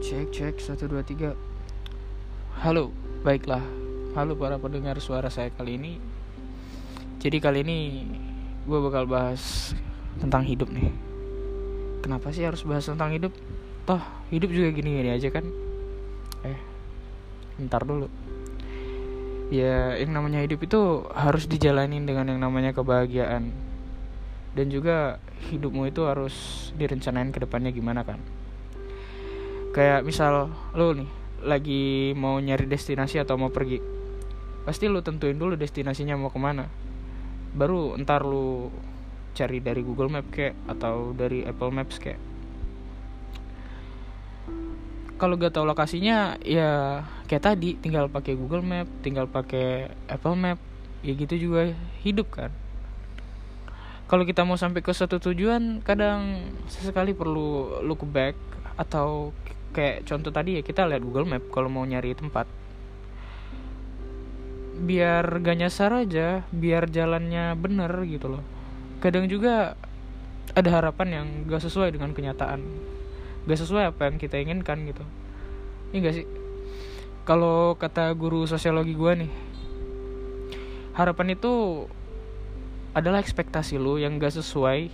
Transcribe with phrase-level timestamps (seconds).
[0.00, 1.36] Cek cek satu dua tiga.
[2.64, 2.88] Halo,
[3.20, 3.60] baiklah.
[4.16, 6.00] Halo para pendengar suara saya kali ini.
[7.20, 8.08] Jadi kali ini
[8.64, 9.76] gue bakal bahas
[10.16, 10.88] tentang hidup nih.
[12.00, 13.28] Kenapa sih harus bahas tentang hidup?
[13.84, 14.00] Toh
[14.32, 15.44] hidup juga gini-gini aja kan?
[16.48, 16.56] Eh,
[17.68, 18.08] ntar dulu.
[19.52, 23.52] Ya, yang namanya hidup itu harus dijalanin dengan yang namanya kebahagiaan.
[24.56, 25.20] Dan juga
[25.52, 28.39] hidupmu itu harus direncanain ke depannya gimana kan?
[29.70, 31.10] Kayak misal lu nih
[31.40, 33.80] lagi mau nyari destinasi atau mau pergi
[34.60, 36.68] pasti lu tentuin dulu destinasinya mau ke mana.
[37.56, 38.70] Baru ntar lu
[39.32, 42.20] cari dari Google Map kayak atau dari Apple Maps kayak.
[45.20, 50.58] Kalau gak tahu lokasinya ya kayak tadi tinggal pakai Google Map tinggal pakai Apple Map
[51.00, 51.72] ya gitu juga
[52.04, 52.52] hidup kan.
[54.10, 58.34] Kalau kita mau sampai ke suatu tujuan kadang sesekali perlu look back
[58.74, 59.30] atau
[59.70, 62.46] kayak contoh tadi ya kita lihat Google Map kalau mau nyari tempat.
[64.80, 68.42] Biar gak nyasar aja biar jalannya bener gitu loh.
[68.98, 69.76] Kadang juga
[70.56, 72.64] ada harapan yang gak sesuai dengan kenyataan.
[73.44, 75.04] Gak sesuai apa yang kita inginkan gitu.
[75.92, 76.26] Ini gak sih?
[77.28, 79.32] Kalau kata guru sosiologi gue nih
[81.00, 81.86] harapan itu
[82.90, 84.90] adalah ekspektasi lu yang gak sesuai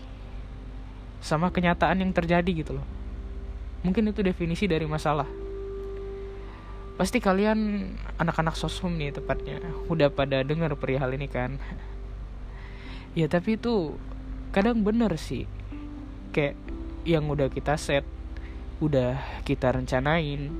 [1.24, 2.86] sama kenyataan yang terjadi gitu loh
[3.86, 5.30] mungkin itu definisi dari masalah.
[6.98, 7.86] Pasti kalian
[8.18, 9.62] anak-anak sosum nih tepatnya.
[9.86, 11.62] Udah pada dengar perihal ini kan?
[13.14, 13.94] Ya tapi itu
[14.50, 15.46] kadang bener sih.
[16.34, 16.58] Kayak
[17.06, 18.02] yang udah kita set
[18.76, 19.16] udah
[19.48, 20.52] kita rencanain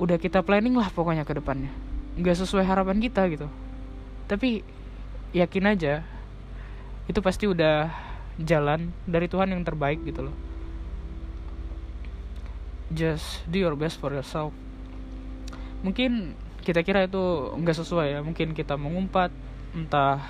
[0.00, 1.74] udah kita planning lah pokoknya ke depannya.
[2.16, 3.50] Nggak sesuai harapan kita gitu.
[4.30, 4.62] Tapi
[5.34, 6.06] yakin aja
[7.10, 7.90] itu pasti udah
[8.38, 10.49] jalan dari Tuhan yang terbaik gitu loh
[12.90, 14.50] just do your best for yourself.
[15.86, 18.20] Mungkin kita kira itu nggak sesuai ya.
[18.20, 19.32] Mungkin kita mengumpat
[19.72, 20.20] entah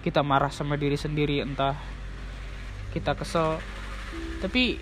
[0.00, 1.76] kita marah sama diri sendiri entah
[2.96, 3.60] kita kesel.
[4.40, 4.80] Tapi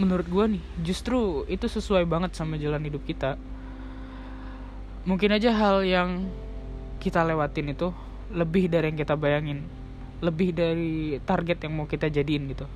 [0.00, 3.36] menurut gue nih justru itu sesuai banget sama jalan hidup kita.
[5.04, 6.30] Mungkin aja hal yang
[7.02, 7.90] kita lewatin itu
[8.32, 9.68] lebih dari yang kita bayangin.
[10.22, 12.66] Lebih dari target yang mau kita jadiin gitu.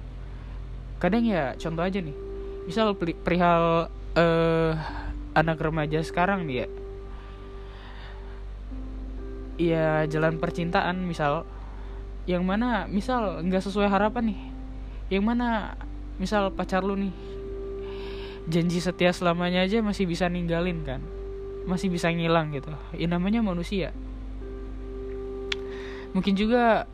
[0.98, 2.25] Kadang ya contoh aja nih
[2.66, 3.88] misal perihal
[4.18, 4.72] uh,
[5.32, 6.68] anak remaja sekarang nih ya.
[9.56, 11.46] Ya jalan percintaan misal.
[12.26, 14.40] Yang mana misal nggak sesuai harapan nih.
[15.14, 15.48] Yang mana
[16.18, 17.14] misal pacar lu nih
[18.46, 21.00] janji setia selamanya aja masih bisa ninggalin kan.
[21.70, 22.74] Masih bisa ngilang gitu.
[22.98, 23.94] Ya namanya manusia.
[26.12, 26.90] Mungkin juga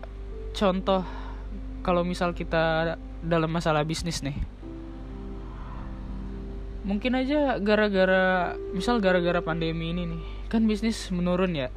[0.53, 1.01] contoh
[1.81, 4.52] kalau misal kita dalam masalah bisnis nih
[6.83, 11.73] mungkin aja gara-gara misal gara-gara pandemi ini nih kan bisnis menurun ya.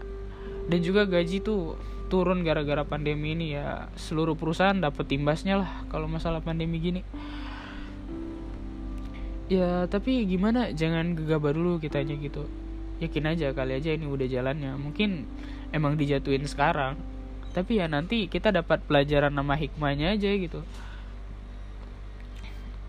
[0.66, 1.78] Dan juga gaji tuh
[2.10, 3.88] turun gara-gara pandemi ini ya.
[3.96, 7.02] Seluruh perusahaan dapat imbasnya lah kalau masalah pandemi gini.
[9.46, 10.74] Ya tapi gimana?
[10.74, 12.50] Jangan gegabah dulu kitanya gitu.
[13.00, 14.74] Yakin aja kali aja ini udah jalannya.
[14.76, 15.30] Mungkin
[15.72, 16.98] emang dijatuhin sekarang.
[17.54, 20.66] Tapi ya nanti kita dapat pelajaran nama hikmahnya aja gitu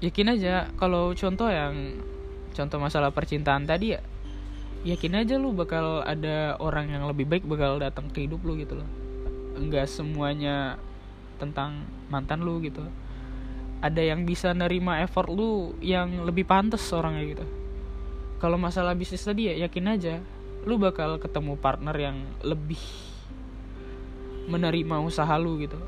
[0.05, 1.97] yakin aja kalau contoh yang
[2.53, 4.01] contoh masalah percintaan tadi ya
[4.87, 8.79] yakin aja lu bakal ada orang yang lebih baik bakal datang ke hidup lu gitu
[8.79, 8.89] loh.
[9.59, 10.79] Enggak semuanya
[11.43, 12.87] tentang mantan lu gitu.
[13.83, 17.47] Ada yang bisa nerima effort lu yang lebih pantas orangnya gitu.
[18.39, 20.23] Kalau masalah bisnis tadi ya yakin aja
[20.63, 22.81] lu bakal ketemu partner yang lebih
[24.47, 25.79] menerima usaha lu gitu.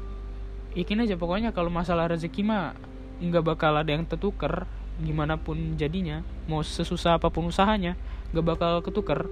[0.75, 2.75] Yakin aja pokoknya kalau masalah rezeki mah
[3.19, 4.67] nggak bakal ada yang tertuker
[4.99, 7.95] gimana pun jadinya mau sesusah apa pun usahanya
[8.35, 9.25] nggak bakal ketuker.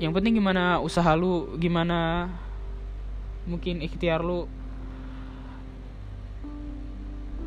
[0.00, 2.28] Yang penting gimana usaha lu gimana
[3.44, 4.48] mungkin ikhtiar lu.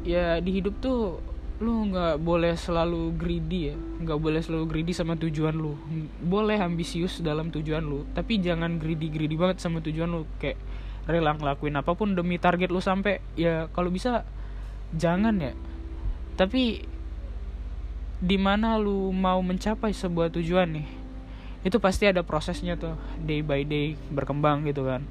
[0.05, 1.17] Ya di hidup tuh
[1.61, 5.75] lu nggak boleh selalu greedy ya nggak boleh selalu greedy sama tujuan lu.
[6.23, 10.23] Boleh ambisius dalam tujuan lu tapi jangan greedy greedy banget sama tujuan lu.
[10.37, 10.57] Kayak
[11.03, 14.23] rela ngelakuin apa pun demi target lu sampai ya kalau bisa
[14.95, 15.53] jangan ya.
[16.39, 16.85] Tapi
[18.23, 20.87] di mana lu mau mencapai sebuah tujuan nih
[21.63, 25.03] itu pasti ada prosesnya tuh day by day berkembang gitu kan.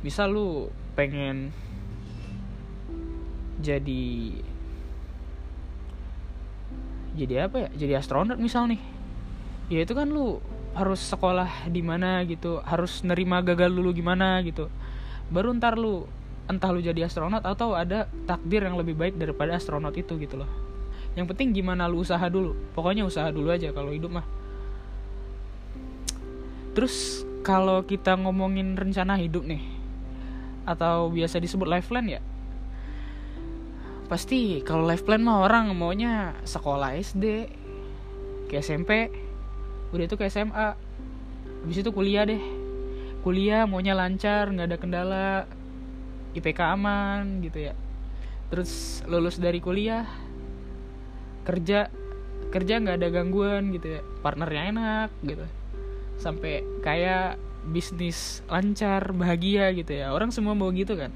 [0.00, 1.52] Bisa lu pengen
[3.62, 4.04] jadi
[7.12, 8.80] jadi apa ya jadi astronot misal nih
[9.68, 10.40] ya itu kan lu
[10.72, 14.72] harus sekolah di mana gitu harus nerima gagal dulu gimana gitu.
[15.28, 16.08] Baru ntar lu
[16.48, 20.50] entah lu jadi astronot atau ada takdir yang lebih baik daripada astronot itu gitu loh.
[21.12, 24.26] Yang penting gimana lu usaha dulu pokoknya usaha dulu aja kalau hidup mah.
[26.72, 29.60] Terus kalau kita ngomongin rencana hidup nih
[30.62, 32.22] atau biasa disebut life plan ya
[34.06, 37.48] pasti kalau life plan mah orang maunya sekolah SD
[38.46, 39.08] ke SMP
[39.92, 40.92] udah itu ke SMA
[41.62, 42.42] habis itu kuliah deh.
[43.22, 45.30] Kuliah maunya lancar nggak ada kendala.
[46.32, 47.74] IPK aman gitu ya.
[48.48, 50.08] Terus lulus dari kuliah
[51.44, 51.92] kerja
[52.52, 54.00] kerja nggak ada gangguan gitu ya.
[54.24, 55.44] Partnernya enak gitu.
[56.18, 60.10] Sampai kayak bisnis lancar bahagia gitu ya.
[60.10, 61.14] Orang semua mau gitu kan.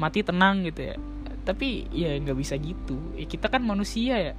[0.00, 0.96] Mati tenang gitu ya.
[1.46, 2.98] Tapi ya nggak bisa gitu.
[3.14, 4.34] Ya, kita kan manusia ya.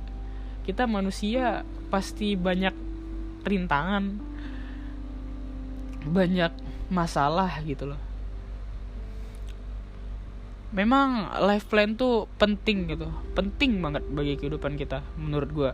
[0.67, 2.90] Kita manusia pasti banyak
[3.43, 4.19] rintangan.
[6.05, 6.51] Banyak
[6.89, 8.01] masalah gitu loh.
[10.71, 13.11] Memang life plan tuh penting gitu.
[13.35, 15.71] Penting banget bagi kehidupan kita menurut gue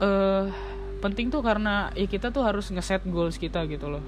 [0.00, 0.48] uh,
[1.00, 4.04] penting tuh karena ya kita tuh harus ngeset goals kita gitu loh.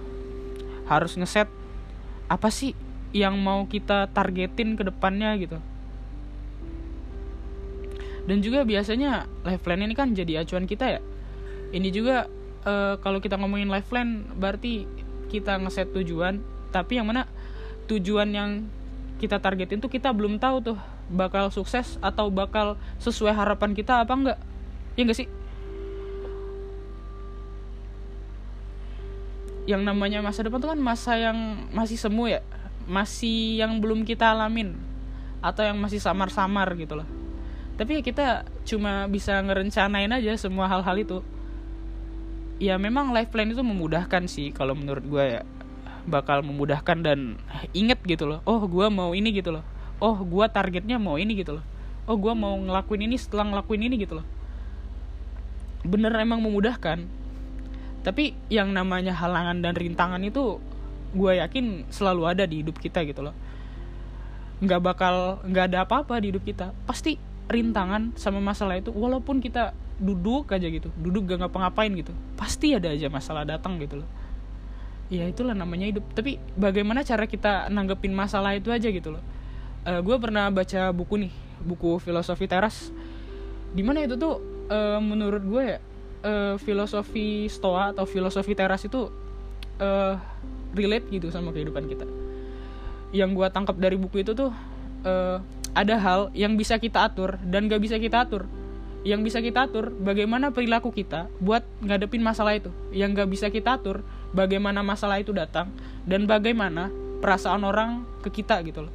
[0.89, 1.47] Harus ngeset
[2.27, 2.73] apa sih
[3.13, 5.61] yang mau kita targetin ke depannya gitu.
[8.25, 11.01] Dan juga biasanya life plan ini kan jadi acuan kita ya
[11.73, 12.29] ini juga
[12.69, 14.85] uh, kalau kita ngomongin life plan berarti
[15.33, 16.45] kita ngeset tujuan.
[16.69, 17.25] Tapi yang mana
[17.89, 18.51] tujuan yang
[19.17, 20.79] kita targetin tuh kita belum tahu tuh
[21.09, 24.39] bakal sukses atau bakal sesuai harapan kita apa enggak.
[24.97, 25.29] Ya enggak sih?
[29.65, 32.45] Yang namanya masa depan tuh kan masa yang masih semu ya.
[32.85, 34.77] Masih yang belum kita alamin.
[35.41, 37.09] Atau yang masih samar-samar gitu loh.
[37.81, 38.27] Tapi ya kita
[38.69, 41.19] cuma bisa ngerencanain aja semua hal-hal itu
[42.63, 45.43] ya memang life plan itu memudahkan sih kalau menurut gue ya.
[46.03, 47.39] Bakal memudahkan dan
[47.75, 49.67] inget gitu loh oh gue mau ini gitu loh.
[49.99, 51.65] Oh gue targetnya mau ini gitu loh.
[52.07, 54.27] Oh gue mau ngelakuin ini setelah ngelakuin ini gitu loh.
[55.83, 57.03] Bener emang memudahkan.
[58.03, 60.59] Tapi yang namanya halangan dan rintangan itu
[61.15, 63.35] gue yakin selalu ada di hidup kita gitu loh.
[64.63, 65.15] Nggak bakal
[65.47, 66.75] nggak ada apa-apa di hidup kita.
[66.87, 69.71] Pasti rintangan sama masalah itu walaupun kita
[70.03, 70.91] duduk aja gitu.
[70.99, 72.11] Duduk gak ngapa-ngapain gitu.
[72.35, 74.09] Pasti ada aja masalah datang gitu loh.
[75.09, 76.03] Ya itulah namanya hidup.
[76.13, 79.23] Tapi bagaimana cara kita nanggepin masalah itu aja gitu loh.
[79.87, 81.33] Uh, eh, gue pernah baca buku nih
[81.63, 82.91] buku filosofi teras.
[83.71, 85.79] Di mana itu tuh uh, menurut gue ya
[86.27, 89.07] uh, filosofi stoa atau filosofi teras itu
[89.79, 90.15] uh,
[90.75, 92.05] relate gitu sama kehidupan kita.
[93.15, 94.51] Yang gue tangkap dari buku itu tuh
[95.07, 95.39] uh,
[95.73, 98.45] ada hal yang bisa kita atur dan gak bisa kita atur
[99.03, 102.71] yang bisa kita atur bagaimana perilaku kita buat ngadepin masalah itu.
[102.95, 105.75] Yang gak bisa kita atur bagaimana masalah itu datang
[106.07, 106.89] dan bagaimana
[107.19, 108.95] perasaan orang ke kita gitu loh.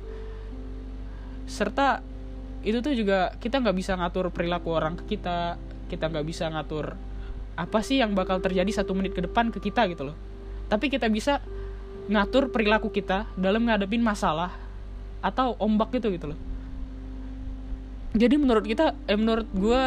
[1.48, 2.00] Serta
[2.64, 5.56] itu tuh juga kita nggak bisa ngatur perilaku orang ke kita
[5.88, 7.00] kita nggak bisa ngatur
[7.56, 10.18] apa sih yang bakal terjadi satu menit ke depan ke kita gitu loh.
[10.68, 11.40] Tapi kita bisa
[12.12, 14.52] ngatur perilaku kita dalam ngadepin masalah
[15.24, 16.40] atau ombak gitu gitu loh
[18.16, 19.84] jadi menurut kita eh menurut gue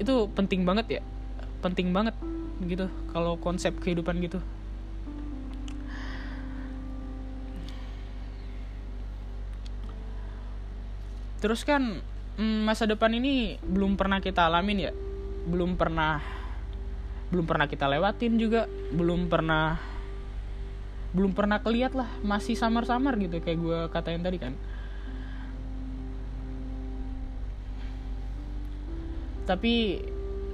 [0.00, 1.02] itu penting banget ya.
[1.60, 2.16] Penting banget
[2.64, 4.40] gitu kalau konsep kehidupan gitu.
[11.40, 12.04] Terus kan
[12.36, 14.92] mm, masa depan ini belum pernah kita alamin ya.
[15.46, 16.20] Belum pernah
[17.30, 18.66] belum pernah kita lewatin juga.
[18.92, 19.78] Belum pernah
[21.10, 24.54] belum pernah keliat lah masih samar-samar gitu kayak gue katain tadi kan
[29.50, 29.98] tapi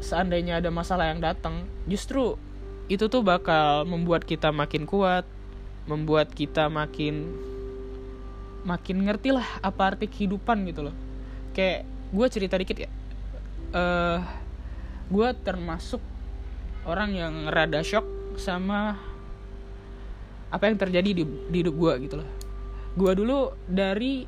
[0.00, 2.40] seandainya ada masalah yang datang justru
[2.88, 5.28] itu tuh bakal membuat kita makin kuat
[5.84, 7.28] membuat kita makin
[8.66, 10.94] makin ngerti lah apa arti kehidupan gitu loh.
[11.54, 12.90] Kayak gue cerita dikit ya.
[13.70, 14.18] Uh, eh,
[15.06, 16.02] gue termasuk
[16.82, 18.98] orang yang rada shock sama
[20.50, 22.28] apa yang terjadi di, di hidup gue gitu loh.
[22.98, 24.26] Gue dulu dari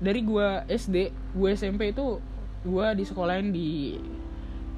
[0.00, 0.96] dari gue SD
[1.36, 2.20] gue SMP itu
[2.60, 3.96] gue di sekolahin di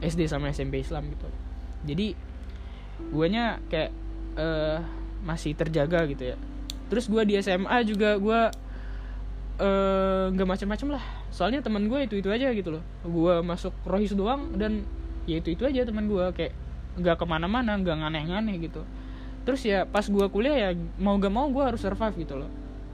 [0.03, 1.27] SD sama SMP Islam gitu.
[1.87, 2.15] Jadi
[3.11, 3.91] guanya kayak
[4.39, 4.79] uh,
[5.23, 6.37] masih terjaga gitu ya.
[6.91, 8.41] Terus gue di SMA juga gue
[9.63, 11.05] uh, nggak macam-macam lah.
[11.33, 12.85] Soalnya teman gue itu itu aja gitu loh.
[13.07, 14.87] Gue masuk rohis doang dan
[15.27, 16.53] ya itu itu aja teman gue kayak
[16.99, 18.83] nggak ke mana-mana nggak nganeh-nganeh gitu.
[19.43, 20.71] Terus ya pas gue kuliah ya
[21.03, 22.51] mau gak mau gue harus survive gitu loh.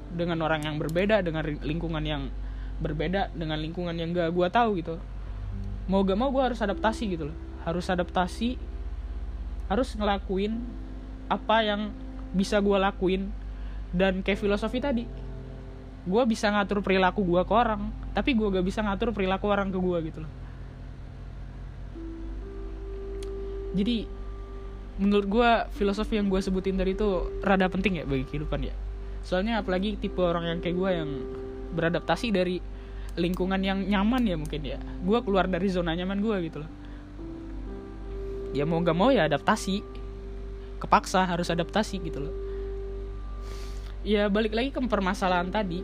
[0.08, 2.32] Dengan orang yang berbeda dengan lingkungan yang
[2.78, 4.96] berbeda dengan lingkungan yang gak gue tahu gitu.
[5.90, 7.36] Mau gak mau gue harus adaptasi gitu loh.
[7.66, 8.58] Harus adaptasi
[9.68, 10.64] harus ngelakuin
[11.28, 11.92] apa yang
[12.32, 13.30] bisa gue lakuin.
[13.88, 15.04] Dan kayak filosofi tadi
[16.08, 19.78] gue bisa ngatur perilaku gue ke orang tapi gue gak bisa ngatur perilaku orang ke
[19.78, 20.32] gue gitu loh.
[23.76, 24.08] Jadi
[24.98, 28.74] menurut gue filosofi yang gue sebutin tadi itu rada penting ya bagi kehidupan ya.
[29.22, 31.10] Soalnya apalagi tipe orang yang kayak gue yang
[31.72, 32.56] beradaptasi dari
[33.18, 34.78] lingkungan yang nyaman ya mungkin ya.
[35.02, 36.70] Gue keluar dari zona nyaman gue gitu loh.
[38.54, 39.82] Ya mau gak mau ya adaptasi.
[40.78, 42.34] Kepaksa harus adaptasi gitu loh.
[44.06, 45.82] Ya balik lagi ke permasalahan tadi.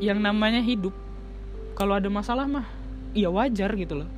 [0.00, 0.92] Yang namanya hidup
[1.74, 2.68] kalau ada masalah mah
[3.16, 4.10] ya wajar gitu loh.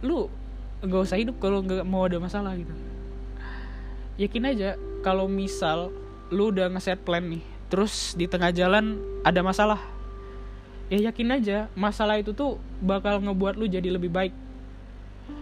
[0.00, 0.32] Lu
[0.80, 2.72] gak usah hidup kalau nggak mau ada masalah gitu.
[4.16, 5.92] Yakin aja kalau misal
[6.32, 9.78] lu udah ngeset plan nih terus di tengah jalan ada masalah
[10.86, 14.34] ya yakin aja masalah itu tuh bakal ngebuat lu jadi lebih baik.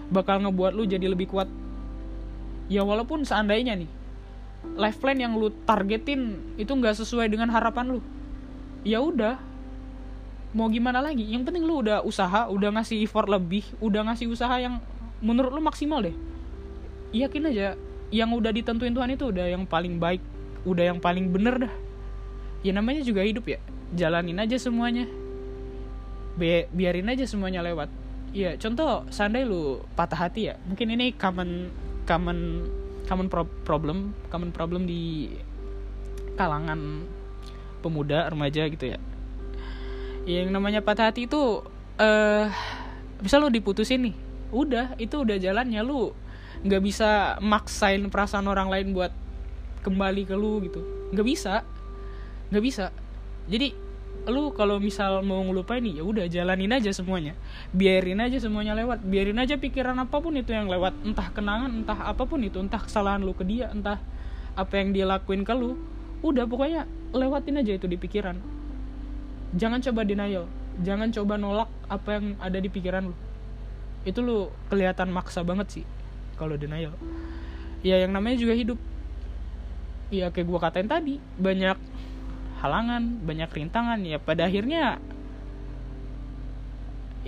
[0.09, 1.49] Bakal ngebuat lu jadi lebih kuat.
[2.73, 3.91] Ya walaupun seandainya nih
[4.81, 8.01] life plan yang lu targetin itu nggak sesuai dengan harapan lu
[8.87, 9.37] ya udah.
[10.55, 11.27] Mau gimana lagi?
[11.27, 14.79] Yang penting lu udah usaha udah ngasih effort lebih udah ngasih usaha yang
[15.19, 16.15] menurut lu maksimal deh.
[17.11, 17.75] Yakin aja
[18.15, 20.23] yang udah ditentuin Tuhan itu udah yang paling baik
[20.65, 21.75] udah yang paling bener dah.
[22.65, 23.61] Ya namanya juga hidup ya.
[23.93, 25.05] Jalanin aja semuanya
[26.35, 27.91] Bi biarin aja semuanya lewat.
[28.35, 31.71] Ya contoh seandainya lu patah hati ya mungkin ini common
[32.03, 32.67] common
[33.07, 35.31] common pro problem common problem di
[36.35, 37.07] kalangan
[37.79, 38.99] pemuda remaja gitu ya.
[40.25, 41.63] Yang namanya patah hati itu
[42.01, 42.51] eh uh,
[43.23, 44.15] bisa lu diputusin nih.
[44.51, 45.85] Udah itu udah jalannya.
[45.87, 46.11] Lu
[46.65, 49.13] nggak bisa maksain perasaan orang lain buat
[49.85, 50.81] kembali ke lu gitu.
[51.13, 51.63] Nggak bisa.
[52.51, 52.87] Nggak bisa.
[53.47, 53.84] Jadi
[54.25, 57.37] lu kalau misal mau ngelupain nih ya udah jalanin aja semuanya.
[57.77, 59.05] Biarin aja semuanya lewat.
[59.05, 60.97] Biarin aja pikiran apa pun itu yang lewat.
[61.05, 62.57] Entah kenangan entah apa pun itu.
[62.57, 64.01] Entah kesalahan lu ke dia entah
[64.57, 65.77] apa yang dia lakuin ke lu.
[66.25, 68.41] Udah pokoknya lewatin aja itu di pikiran.
[69.55, 70.49] Jangan coba denial.
[70.81, 73.15] Jangan coba nolak apa yang ada di pikiran lu.
[74.09, 75.85] Itu lu kelihatan maksa banget sih
[76.41, 76.97] kalau denial.
[77.85, 78.81] Ya yang namanya juga hidup.
[80.09, 81.77] Ya kayak gue katain tadi banyak
[82.65, 84.01] halangan banyak rintangan.
[84.01, 84.97] Ya pada akhirnya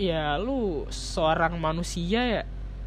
[0.01, 2.43] ya lu seorang manusia ya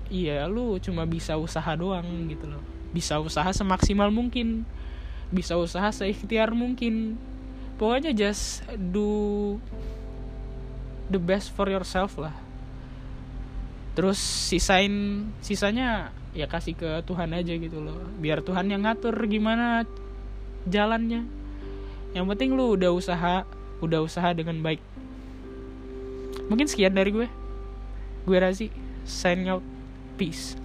[0.09, 2.63] ya lu cuma bisa usaha doang gitu loh.
[2.89, 4.65] Bisa usaha semaksimal mungkin.
[5.29, 7.21] Bisa usaha seikhtiar mungkin.
[7.77, 9.61] Pokoknya just do
[11.13, 12.33] the best for yourself lah.
[13.93, 18.01] Terus sisain sisanya ya kasih ke Tuhan aja gitu loh.
[18.17, 19.85] Biar Tuhan yang ngatur gimana
[20.65, 21.38] jalannya
[22.13, 23.45] yang penting lu udah usaha
[23.79, 24.81] udah usaha dengan baik.
[26.49, 27.27] Mungkin sekian dari gue.
[28.25, 28.67] Gue Razi
[29.05, 29.63] sign out.
[30.19, 30.59] Peace